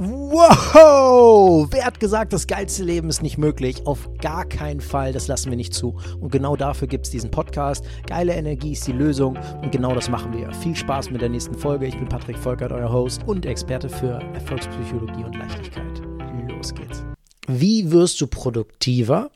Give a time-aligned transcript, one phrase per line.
[0.00, 1.66] Wow!
[1.72, 3.84] Wer hat gesagt, das geilste Leben ist nicht möglich?
[3.84, 5.98] Auf gar keinen Fall, das lassen wir nicht zu.
[6.20, 7.84] Und genau dafür gibt es diesen Podcast.
[8.06, 10.52] Geile Energie ist die Lösung und genau das machen wir.
[10.52, 11.86] Viel Spaß mit der nächsten Folge.
[11.86, 16.00] Ich bin Patrick Volkert, euer Host und Experte für Erfolgspsychologie und Leichtigkeit.
[16.48, 17.02] Los geht's.
[17.48, 19.32] Wie wirst du produktiver?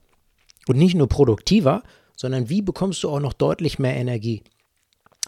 [0.68, 1.82] Und nicht nur produktiver,
[2.14, 4.44] sondern wie bekommst du auch noch deutlich mehr Energie?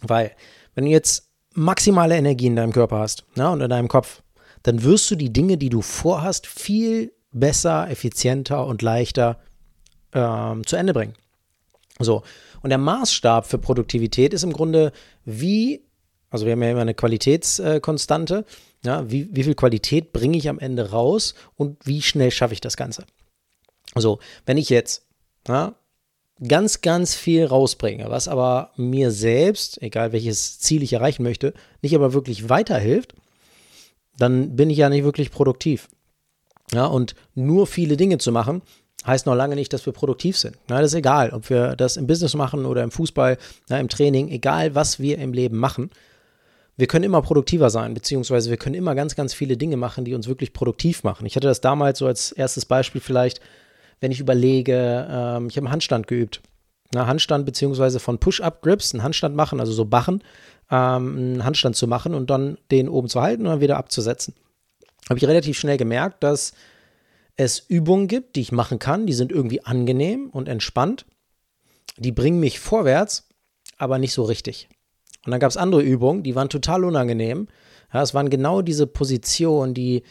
[0.01, 0.31] Weil,
[0.77, 4.23] wenn du jetzt maximale Energie in deinem Körper hast na, und in deinem Kopf,
[4.65, 9.39] dann wirst du die Dinge, die du vorhast, viel besser, effizienter und leichter
[10.13, 11.15] ähm, zu Ende bringen.
[12.01, 12.23] So,
[12.63, 14.93] und der Maßstab für Produktivität ist im Grunde
[15.25, 15.85] wie,
[16.31, 18.45] also wir haben ja immer eine Qualitätskonstante,
[18.85, 22.61] ja, wie, wie viel Qualität bringe ich am Ende raus und wie schnell schaffe ich
[22.61, 23.05] das Ganze.
[23.95, 25.07] So, wenn ich jetzt
[25.47, 25.75] ja,
[26.47, 31.53] ganz, ganz viel rausbringe, was aber mir selbst, egal welches Ziel ich erreichen möchte,
[31.83, 33.15] nicht aber wirklich weiterhilft,
[34.19, 35.89] dann bin ich ja nicht wirklich produktiv.
[36.73, 38.63] Ja, und nur viele Dinge zu machen,
[39.07, 40.57] heißt noch lange nicht, dass wir produktiv sind.
[40.69, 43.39] Ja, das ist egal, ob wir das im Business machen oder im Fußball,
[43.69, 45.91] ja, im Training, egal was wir im Leben machen.
[46.77, 50.15] Wir können immer produktiver sein, beziehungsweise wir können immer ganz, ganz viele Dinge machen, die
[50.15, 51.25] uns wirklich produktiv machen.
[51.27, 53.41] Ich hatte das damals so als erstes Beispiel vielleicht,
[54.01, 56.41] wenn ich überlege, ähm, ich habe einen Handstand geübt.
[56.93, 60.23] Na, Handstand beziehungsweise von Push-Up-Grips, einen Handstand machen, also so Bachen,
[60.71, 64.35] ähm, einen Handstand zu machen und dann den oben zu halten und dann wieder abzusetzen.
[65.09, 66.53] Habe ich relativ schnell gemerkt, dass
[67.37, 71.05] es Übungen gibt, die ich machen kann, die sind irgendwie angenehm und entspannt.
[71.97, 73.29] Die bringen mich vorwärts,
[73.77, 74.69] aber nicht so richtig.
[75.25, 77.49] Und dann gab es andere Übungen, die waren total unangenehm.
[77.93, 80.03] Ja, es waren genau diese Positionen, die,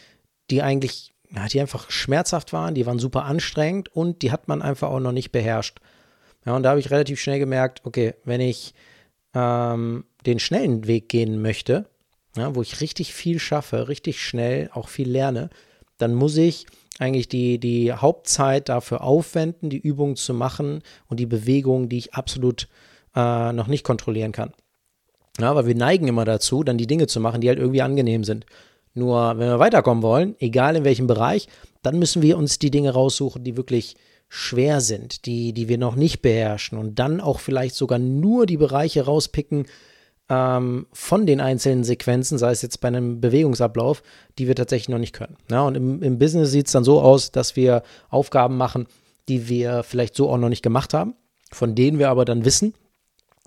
[0.50, 4.62] die eigentlich, ja, die einfach schmerzhaft waren, die waren super anstrengend und die hat man
[4.62, 5.80] einfach auch noch nicht beherrscht.
[6.46, 8.74] Ja, und da habe ich relativ schnell gemerkt, okay, wenn ich
[9.34, 11.86] ähm, den schnellen Weg gehen möchte,
[12.36, 15.50] ja, wo ich richtig viel schaffe, richtig schnell auch viel lerne,
[15.98, 16.66] dann muss ich
[17.00, 22.14] eigentlich die, die Hauptzeit dafür aufwenden, die Übungen zu machen und die Bewegungen, die ich
[22.14, 22.68] absolut
[23.16, 24.54] äh, noch nicht kontrollieren kann.
[25.40, 28.24] Ja, aber wir neigen immer dazu, dann die Dinge zu machen, die halt irgendwie angenehm
[28.24, 28.46] sind.
[28.94, 31.48] Nur wenn wir weiterkommen wollen, egal in welchem Bereich,
[31.82, 33.96] dann müssen wir uns die Dinge raussuchen, die wirklich
[34.30, 38.58] schwer sind, die, die wir noch nicht beherrschen und dann auch vielleicht sogar nur die
[38.58, 39.66] Bereiche rauspicken
[40.30, 44.04] ähm, von den einzelnen Sequenzen, sei es jetzt bei einem Bewegungsablauf,
[44.38, 45.38] die wir tatsächlich noch nicht können.
[45.52, 48.88] Ja, und im, im Business sieht es dann so aus, dass wir Aufgaben machen,
[49.28, 51.16] die wir vielleicht so auch noch nicht gemacht haben,
[51.52, 52.74] von denen wir aber dann wissen,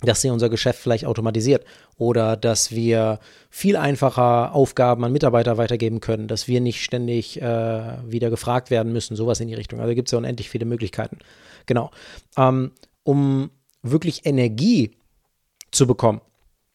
[0.03, 1.65] dass sie unser Geschäft vielleicht automatisiert
[1.97, 7.97] oder dass wir viel einfacher Aufgaben an Mitarbeiter weitergeben können, dass wir nicht ständig äh,
[8.07, 9.81] wieder gefragt werden müssen, sowas in die Richtung.
[9.81, 11.19] Also gibt es ja unendlich viele Möglichkeiten.
[11.65, 11.91] Genau.
[12.37, 12.73] Ähm,
[13.05, 13.51] um
[13.83, 14.97] wirklich Energie
[15.71, 16.21] zu bekommen,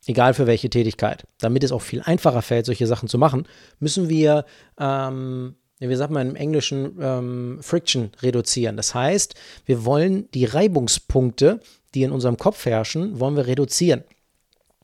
[0.05, 3.47] egal für welche Tätigkeit, damit es auch viel einfacher fällt, solche Sachen zu machen,
[3.79, 4.45] müssen wir
[4.79, 8.77] ähm, wie sagt man im Englischen, ähm, Friction reduzieren.
[8.77, 9.33] Das heißt,
[9.65, 11.59] wir wollen die Reibungspunkte
[11.93, 14.03] die in unserem Kopf herrschen, wollen wir reduzieren.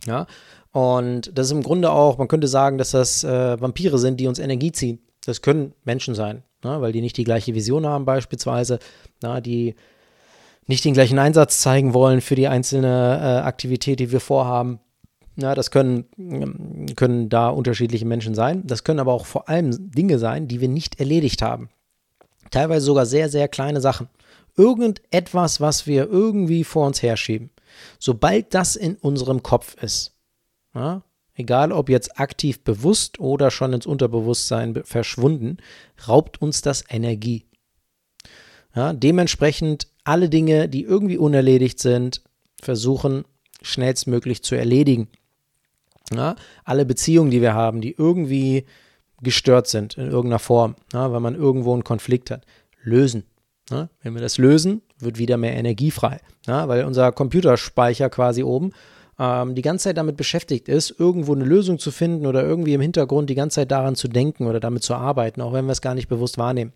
[0.06, 0.28] Ja,
[0.72, 4.28] und das ist im Grunde auch, man könnte sagen, dass das äh, Vampire sind, die
[4.28, 5.00] uns Energie ziehen.
[5.26, 6.80] Das können Menschen sein, ne?
[6.82, 8.80] weil die nicht die gleiche Vision haben, beispielsweise,
[9.22, 9.76] na, die
[10.68, 14.80] nicht den gleichen Einsatz zeigen wollen für die einzelne äh, Aktivität, die wir vorhaben.
[15.40, 16.06] Ja, das können,
[16.96, 18.66] können da unterschiedliche Menschen sein.
[18.66, 21.70] Das können aber auch vor allem Dinge sein, die wir nicht erledigt haben.
[22.50, 24.10] Teilweise sogar sehr, sehr kleine Sachen
[24.58, 27.52] irgendetwas, was wir irgendwie vor uns herschieben.
[28.00, 30.16] Sobald das in unserem Kopf ist,
[30.74, 31.04] ja,
[31.36, 35.58] egal ob jetzt aktiv bewusst oder schon ins Unterbewusstsein verschwunden,
[36.08, 37.46] raubt uns das Energie.
[38.76, 42.24] Ja, dementsprechend alle Dinge, die irgendwie unerledigt sind,
[42.60, 43.26] versuchen
[43.62, 45.08] schnellstmöglich zu erledigen.
[46.14, 48.66] Ja, alle Beziehungen, die wir haben, die irgendwie
[49.22, 52.46] gestört sind in irgendeiner Form, ja, weil man irgendwo einen Konflikt hat,
[52.82, 53.24] lösen.
[53.70, 53.90] Ne?
[54.02, 56.64] Wenn wir das lösen, wird wieder mehr Energie frei, ne?
[56.68, 58.72] weil unser Computerspeicher quasi oben
[59.20, 62.82] ähm, die ganze Zeit damit beschäftigt ist, irgendwo eine Lösung zu finden oder irgendwie im
[62.82, 65.82] Hintergrund die ganze Zeit daran zu denken oder damit zu arbeiten, auch wenn wir es
[65.82, 66.74] gar nicht bewusst wahrnehmen.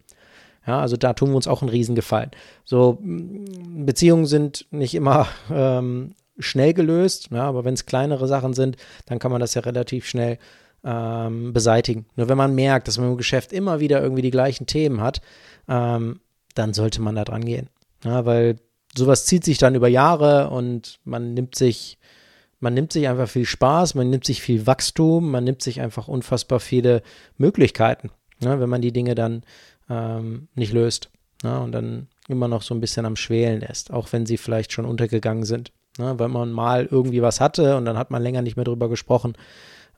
[0.68, 2.31] Ja, also da tun wir uns auch einen Riesengefallen.
[2.66, 8.78] So, Beziehungen sind nicht immer ähm, schnell gelöst, ja, aber wenn es kleinere Sachen sind,
[9.06, 10.38] dann kann man das ja relativ schnell
[10.84, 12.06] ähm, beseitigen.
[12.16, 15.22] Nur wenn man merkt, dass man im Geschäft immer wieder irgendwie die gleichen Themen hat,
[15.68, 16.22] ähm,
[16.56, 17.70] dann sollte man da dran gehen.
[18.04, 18.58] Ja, weil
[18.96, 21.98] sowas zieht sich dann über Jahre und man nimmt sich,
[22.60, 26.08] man nimmt sich einfach viel Spaß, man nimmt sich viel Wachstum, man nimmt sich einfach
[26.08, 27.04] unfassbar viele
[27.38, 28.10] Möglichkeiten,
[28.40, 29.44] ja, wenn man die Dinge dann
[29.90, 31.10] ähm, nicht löst.
[31.44, 34.74] Ja, und dann immer noch so ein bisschen am Schwelen lässt, auch wenn sie vielleicht
[34.74, 35.72] schon untergegangen sind.
[35.98, 38.88] Ne, weil man mal irgendwie was hatte und dann hat man länger nicht mehr drüber
[38.88, 39.34] gesprochen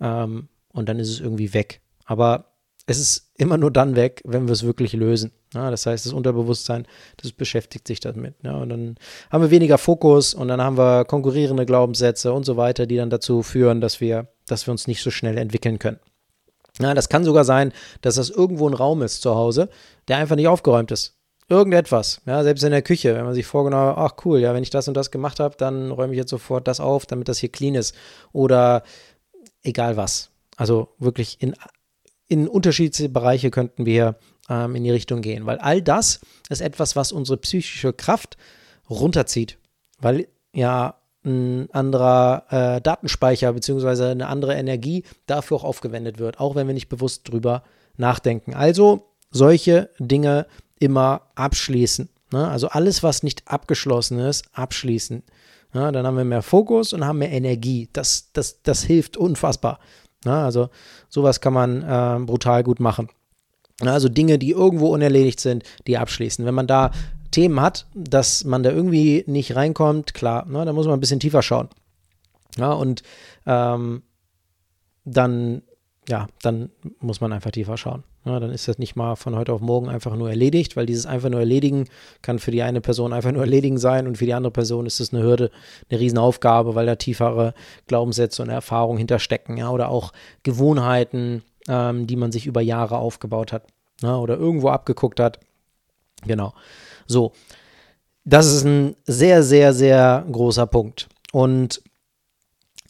[0.02, 1.82] ähm, und dann ist es irgendwie weg.
[2.06, 2.54] Aber
[2.86, 5.32] es ist immer nur dann weg, wenn wir es wirklich lösen.
[5.54, 6.88] Ja, das heißt, das Unterbewusstsein,
[7.18, 8.36] das beschäftigt sich damit.
[8.44, 8.96] Ja, und dann
[9.32, 13.10] haben wir weniger Fokus und dann haben wir konkurrierende Glaubenssätze und so weiter, die dann
[13.10, 16.00] dazu führen, dass wir, dass wir uns nicht so schnell entwickeln können.
[16.80, 19.70] Ja, das kann sogar sein, dass das irgendwo ein Raum ist zu Hause,
[20.08, 21.16] der einfach nicht aufgeräumt ist.
[21.50, 24.64] Irgendetwas, ja, selbst in der Küche, wenn man sich vorgenommen hat, ach cool, ja, wenn
[24.64, 27.38] ich das und das gemacht habe, dann räume ich jetzt sofort das auf, damit das
[27.38, 27.96] hier clean ist.
[28.32, 28.84] Oder
[29.62, 30.30] egal was.
[30.56, 31.56] Also wirklich in
[32.28, 34.16] in unterschiedliche Bereiche könnten wir
[34.50, 38.38] ähm, in die Richtung gehen, weil all das ist etwas, was unsere psychische Kraft
[38.90, 39.58] runterzieht,
[40.00, 44.12] weil ja ein anderer äh, Datenspeicher bzw.
[44.12, 47.64] eine andere Energie dafür auch aufgewendet wird, auch wenn wir nicht bewusst drüber
[47.98, 48.54] nachdenken.
[48.54, 50.48] Also solche Dinge
[50.80, 52.10] immer abschließen.
[52.32, 52.48] Ne?
[52.48, 55.24] Also alles, was nicht abgeschlossen ist, abschließen.
[55.74, 57.90] Ja, dann haben wir mehr Fokus und haben mehr Energie.
[57.94, 59.80] Das, das, das hilft unfassbar.
[60.24, 60.70] Na, also
[61.10, 63.10] sowas kann man äh, brutal gut machen.
[63.82, 66.46] Na, also Dinge, die irgendwo unerledigt sind, die abschließen.
[66.46, 66.92] Wenn man da
[67.32, 71.20] Themen hat, dass man da irgendwie nicht reinkommt, klar, na, da muss man ein bisschen
[71.20, 71.70] tiefer schauen.
[72.58, 73.02] Ja, und
[73.48, 74.04] ähm,
[75.06, 75.64] dann
[76.08, 78.04] ja, dann muss man einfach tiefer schauen.
[78.26, 81.06] Ja, dann ist das nicht mal von heute auf morgen einfach nur erledigt, weil dieses
[81.06, 81.90] einfach nur erledigen
[82.22, 85.02] kann für die eine Person einfach nur erledigen sein und für die andere Person ist
[85.02, 85.52] es eine Hürde,
[85.90, 87.54] eine Riesenaufgabe, weil da tiefere
[87.88, 93.52] Glaubenssätze und Erfahrungen hinterstecken, ja, oder auch Gewohnheiten, ähm, die man sich über Jahre aufgebaut
[93.52, 93.68] hat,
[94.02, 95.40] ja, oder irgendwo abgeguckt hat.
[96.26, 96.54] Genau.
[97.08, 97.34] So.
[98.26, 101.10] Das ist ein sehr, sehr, sehr großer Punkt.
[101.34, 101.82] Und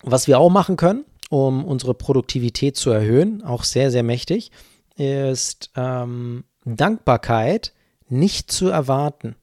[0.03, 4.51] was wir auch machen können, um unsere Produktivität zu erhöhen, auch sehr, sehr mächtig,
[4.95, 7.73] ist ähm, Dankbarkeit
[8.07, 9.35] nicht zu erwarten.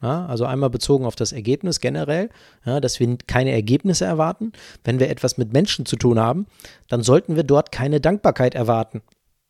[0.00, 2.28] Ja, also einmal bezogen auf das Ergebnis generell,
[2.64, 4.52] ja, dass wir keine Ergebnisse erwarten.
[4.82, 6.46] Wenn wir etwas mit Menschen zu tun haben,
[6.88, 9.02] dann sollten wir dort keine Dankbarkeit erwarten,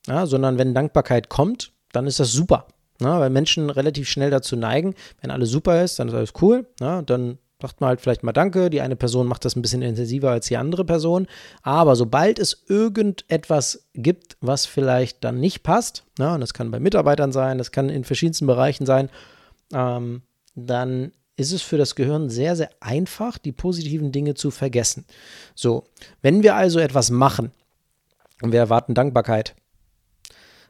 [0.07, 2.67] ja, sondern wenn Dankbarkeit kommt, dann ist das super.
[3.19, 6.67] weil Menschen relativ schnell dazu neigen, wenn alles super ist, dann ist alles cool,
[7.03, 8.69] dann sagt man halt vielleicht mal Danke.
[8.69, 11.27] Die eine Person macht das ein bisschen intensiver als die andere Person.
[11.63, 16.81] Aber sobald es irgendetwas gibt, was vielleicht dann nicht passt, na, und das kann bei
[16.81, 19.09] Mitarbeitern sein, das kann in verschiedensten Bereichen sein,
[19.73, 20.23] ähm,
[20.55, 25.07] dann ist es für das Gehirn sehr, sehr einfach, die positiven Dinge zu vergessen.
[25.55, 25.85] So,
[26.21, 27.53] wenn wir also etwas machen
[28.43, 29.55] und wir erwarten Dankbarkeit,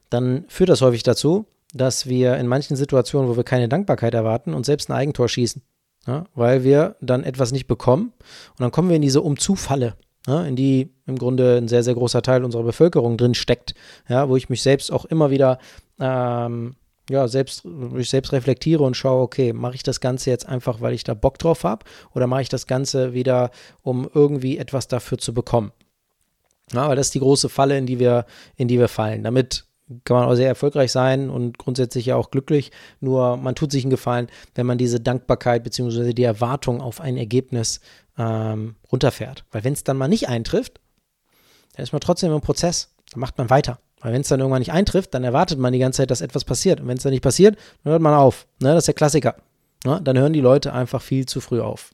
[0.09, 4.55] dann führt das häufig dazu, dass wir in manchen Situationen, wo wir keine Dankbarkeit erwarten,
[4.55, 5.63] uns selbst ein Eigentor schießen
[6.07, 8.13] ja, weil wir dann etwas nicht bekommen
[8.51, 9.95] und dann kommen wir in diese Umzufalle,
[10.27, 13.75] ja, in die im Grunde ein sehr, sehr großer Teil unserer Bevölkerung drin steckt,
[14.09, 15.59] ja, wo ich mich selbst auch immer wieder
[16.01, 16.77] ähm,
[17.11, 17.65] ja, selbst,
[17.97, 21.15] ich selbst reflektiere und schaue, okay, mache ich das Ganze jetzt einfach, weil ich da
[21.15, 21.85] Bock drauf habe
[22.15, 23.51] oder mache ich das Ganze wieder,
[23.83, 25.73] um irgendwie etwas dafür zu bekommen?
[26.73, 28.25] Ja, weil das ist die große Falle, in die wir,
[28.57, 29.25] in die wir fallen.
[29.25, 29.67] Damit
[30.05, 32.73] kann man auch sehr erfolgreich sein und grundsätzlich ja auch glücklich.
[33.01, 36.13] Nur man tut sich einen Gefallen, wenn man diese Dankbarkeit bzw.
[36.13, 37.81] die Erwartung auf ein Ergebnis
[38.19, 39.45] ähm, runterfährt.
[39.51, 40.81] Weil wenn es dann mal nicht eintrifft,
[41.75, 42.95] dann ist man trotzdem im Prozess.
[43.13, 43.79] Dann macht man weiter.
[44.01, 46.45] Weil wenn es dann irgendwann nicht eintrifft, dann erwartet man die ganze Zeit, dass etwas
[46.45, 46.81] passiert.
[46.81, 48.47] Und wenn es dann nicht passiert, dann hört man auf.
[48.61, 48.71] Ne?
[48.71, 49.37] Das ist der Klassiker.
[49.85, 50.01] Ne?
[50.03, 51.93] Dann hören die Leute einfach viel zu früh auf.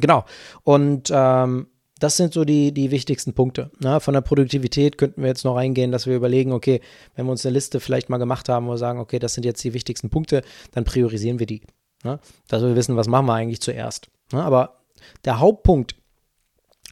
[0.00, 0.24] Genau.
[0.64, 1.68] Und ähm,
[2.02, 3.70] das sind so die, die wichtigsten Punkte.
[3.78, 6.80] Na, von der Produktivität könnten wir jetzt noch reingehen, dass wir überlegen, okay,
[7.14, 9.62] wenn wir uns eine Liste vielleicht mal gemacht haben, wir sagen, okay, das sind jetzt
[9.62, 10.42] die wichtigsten Punkte,
[10.72, 11.62] dann priorisieren wir die.
[12.02, 12.18] Na,
[12.48, 14.08] dass wir wissen, was machen wir eigentlich zuerst.
[14.32, 14.80] Na, aber
[15.24, 15.94] der Hauptpunkt,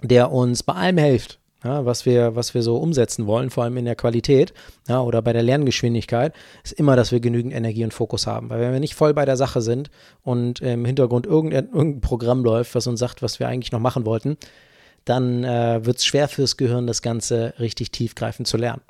[0.02, 3.76] der uns bei allem hilft, ja, was, wir, was wir so umsetzen wollen, vor allem
[3.76, 4.54] in der Qualität
[4.88, 8.48] ja, oder bei der Lerngeschwindigkeit, ist immer, dass wir genügend Energie und Fokus haben.
[8.48, 9.90] Weil wenn wir nicht voll bei der Sache sind
[10.22, 14.06] und im Hintergrund irgendein, irgendein Programm läuft, was uns sagt, was wir eigentlich noch machen
[14.06, 14.38] wollten,
[15.04, 18.82] dann äh, wird es schwer fürs Gehirn, das Ganze richtig tiefgreifend zu lernen.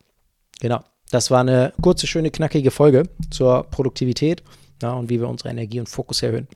[0.61, 0.83] Genau.
[1.11, 4.43] Das war eine kurze, schöne, knackige Folge zur Produktivität
[4.81, 6.47] ja, und wie wir unsere Energie und Fokus erhöhen.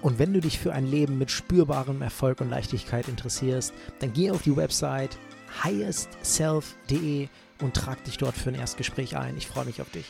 [0.00, 4.30] Und wenn du dich für ein Leben mit spürbarem Erfolg und Leichtigkeit interessierst, dann geh
[4.30, 5.18] auf die Website
[5.64, 7.28] highestself.de
[7.62, 9.36] und trag dich dort für ein Erstgespräch ein.
[9.36, 10.06] Ich freue mich auf dich.